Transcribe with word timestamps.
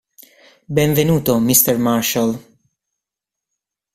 Benvenuto, 0.77 1.39
Mister 1.39 1.77
Marshall! 1.77 2.33